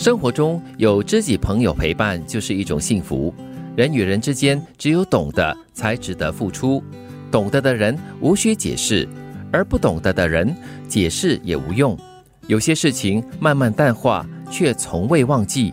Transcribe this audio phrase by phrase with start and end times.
[0.00, 3.34] 生活中有知己朋友陪伴就是一种幸福。
[3.76, 6.82] 人与人之间，只有懂得才值得付出。
[7.30, 9.06] 懂得的人无需解释，
[9.52, 10.56] 而不懂得的人
[10.88, 11.94] 解释也无用。
[12.46, 15.70] 有些事情慢慢淡化，却从未忘记；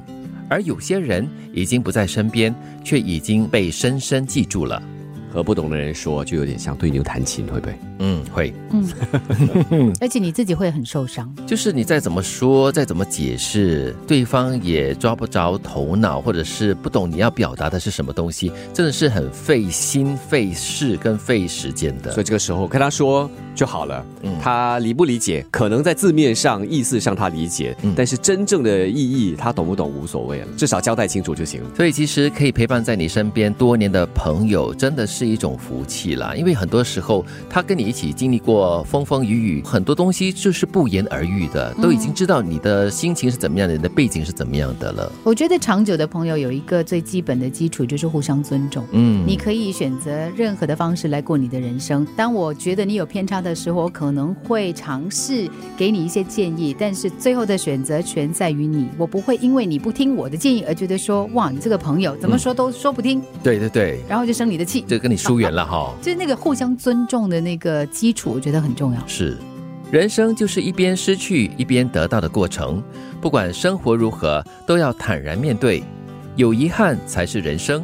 [0.50, 2.54] 而有些人已经不在身边，
[2.84, 4.84] 却已经被深深记住了。
[5.32, 7.80] 和不懂的人说，就有点像对牛弹琴，会不会？
[8.00, 8.54] 嗯，会。
[8.72, 11.34] 嗯， 而且你自己会很受伤。
[11.46, 22.12] 就是你再怎么说，再怎么解释，对方也抓不着头脑，或者是不懂你要表达的是什么东西，真的是很费心、费事跟费时间的。
[22.12, 24.06] 所以这个时候跟他说就好了。
[24.22, 31.70] 嗯，他理不理解，可能在字面上、意思上他理解，但是真正的意义他懂不懂无所谓了，至少交代清楚就行了。
[31.76, 36.36] 所以其实可以陪伴在你身边多年的朋友，真的是一种福气啦。
[36.36, 37.88] 因为很多时候他跟你。
[37.88, 45.10] 一起经历过风风雨雨，很多东西就是不言而喻的，都已经知道你的心情是怎么样的，你的背景是怎么样的了。
[45.24, 48.86] 我觉得长久的朋友有一个最基本的基础就是互相尊重。
[48.92, 52.06] 嗯，你可以选择任何的方式来过你的人生。
[52.18, 58.88] 当我觉得你有偏差的时候，我可能会尝试给你一些建议，但是最后的选择权在于你。
[58.98, 63.22] 我不会因为你不听我的建议而觉得说哇，你这个朋友怎么说都说不听。
[63.44, 65.94] 对对对，然后就生你的气，就跟你疏远了哈。
[66.02, 67.86] 就是那个互相尊重的那个。
[67.88, 69.08] 基础我觉得很重要。
[69.08, 69.36] 是，
[69.92, 72.84] 人生就是一边失去一边得到的过程。
[73.20, 75.84] 不管生活如何，都要坦然面对。
[76.36, 77.84] 有遗憾才是人生。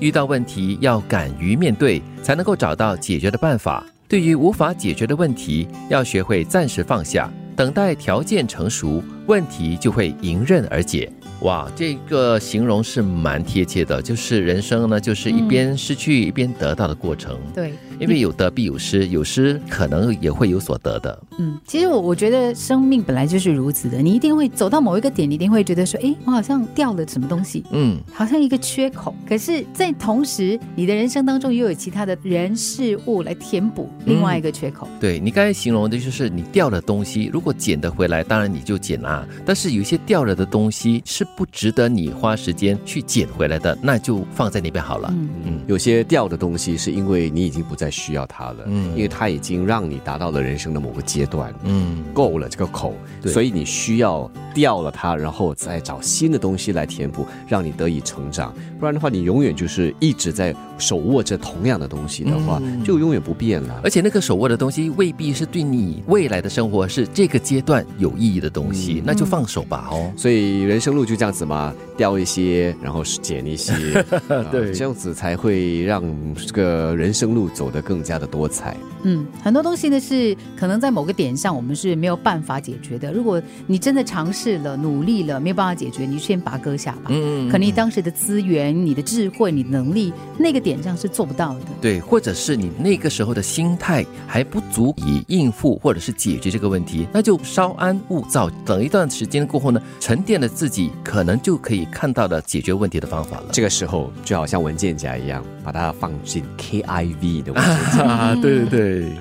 [0.00, 3.86] 遇到问题要敢于面对，才能够找到解决的办法。
[4.14, 11.10] 对于无法解决的问题，要学会暂时放下，等待条件成熟，问题就会迎刃而解。
[11.44, 17.38] 哇，这个形容是蛮贴切的，就是人生呢，就是一边失去一边得到的过程。
[17.54, 17.72] 对。
[18.00, 21.16] 因为有得必有失，有失可能也会有所得的。
[21.38, 29.14] 嗯，其实我我觉得生命本来就是如此的，你一定会走到某一个点，你一定会觉得说，哎，我好像掉了什么东西，嗯，好像一个缺口。
[29.28, 34.88] 可是，在同时，你的人生当中又有其他的人事物来填补另外一个缺口。
[34.98, 39.24] 对你刚才形容的就是你掉了东西，如果捡得回来，当然你就捡啊。
[39.46, 45.08] 但是有些掉了的东西是不值得你花时间去捡回来的，那就放在那边好了。
[45.12, 47.84] 嗯嗯，有些掉的东西是因为你已经不再。
[47.84, 52.94] 再需要它了，嗯，因为它已经让你达到了人生的某个阶段，嗯，够了这个口，
[53.26, 58.54] 所以你需要掉了它，然后再找新的东西来填补，让你得以成长。
[58.80, 63.80] 不然的话，你永远就是一直在手握着同样的东西的话，就永远不变了。
[63.84, 70.10] 而且那个手握的东西未必是对你未来的生活是这个阶段有意义的东西，那就放手吧哦。
[70.16, 73.74] 所以人生路就这样子嘛，掉一些，然后捡一些，
[74.50, 76.02] 对，这样子才会让
[76.34, 77.70] 这个人生路走。
[77.74, 83.12] 得更加的多彩，嗯，很多东西呢是可能在某个点上我们是没有办法解决的。
[83.12, 87.04] 如果你真的尝试了、努力了，没有办法解决，你先拔割下吧。
[87.08, 91.60] 嗯，可能你当时的资源、你的智慧、你的能力，那个点上是做不到的。
[91.80, 103.46] 对，或者是你那个时候的心态还不足以应付或者是解决这个问题，那就稍安勿躁，等一段时间过后呢，沉淀了自己，可能就可以看到的解决问题的方法了。
[103.52, 107.54] 这个时候就好像文件夹一样，把它放进 KIV 的。
[107.54, 109.12] 啊，对对对！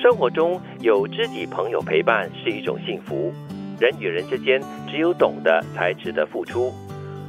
[0.00, 3.32] 生活中有知己朋友陪伴是一种幸福。
[3.80, 6.70] 人与人之间，只有懂得才值得付出。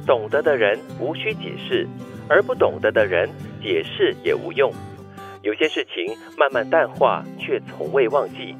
[0.06, 1.88] 懂得的人无需解释，
[2.28, 3.28] 而不懂得的人
[3.62, 4.70] 解释也无用。
[5.42, 8.54] 有些事情慢慢淡化，却从未忘记；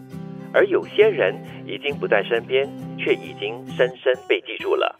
[0.54, 1.34] 而有些人
[1.66, 2.66] 已经不在身边，
[2.96, 4.98] 却已经深深被记住了。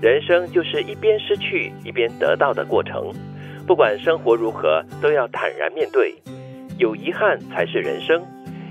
[0.00, 3.10] 人生就是一边失去一边得到的过程。
[3.66, 6.14] 不管生活如何，都要坦然面对。
[6.76, 8.22] 有遗憾才是人生。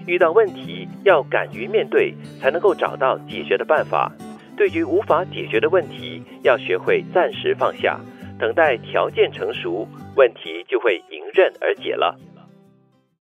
[0.06, 4.12] 遇到问题要敢于面对，才能够找到解决的办法。
[4.56, 8.00] 对于无法解决的问题，要学会暂时放下，
[8.40, 12.16] 等待条件成熟，问题就会迎刃而解了。